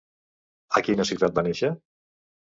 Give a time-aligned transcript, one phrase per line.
[0.79, 1.69] A quina ciutat va néixer?